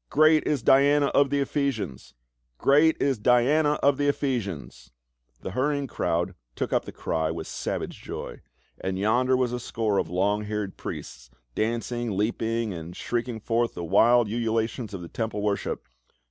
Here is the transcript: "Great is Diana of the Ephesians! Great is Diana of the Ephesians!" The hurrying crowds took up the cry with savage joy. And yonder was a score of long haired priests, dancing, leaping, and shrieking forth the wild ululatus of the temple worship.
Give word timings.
"Great 0.08 0.46
is 0.46 0.62
Diana 0.62 1.08
of 1.08 1.28
the 1.28 1.40
Ephesians! 1.40 2.14
Great 2.56 2.96
is 2.98 3.18
Diana 3.18 3.74
of 3.82 3.98
the 3.98 4.08
Ephesians!" 4.08 4.90
The 5.42 5.50
hurrying 5.50 5.86
crowds 5.86 6.32
took 6.56 6.72
up 6.72 6.86
the 6.86 6.92
cry 6.92 7.30
with 7.30 7.46
savage 7.46 8.00
joy. 8.00 8.40
And 8.80 8.98
yonder 8.98 9.36
was 9.36 9.52
a 9.52 9.60
score 9.60 9.98
of 9.98 10.08
long 10.08 10.44
haired 10.44 10.78
priests, 10.78 11.28
dancing, 11.54 12.16
leaping, 12.16 12.72
and 12.72 12.96
shrieking 12.96 13.38
forth 13.38 13.74
the 13.74 13.84
wild 13.84 14.28
ululatus 14.28 14.94
of 14.94 15.02
the 15.02 15.08
temple 15.08 15.42
worship. 15.42 15.86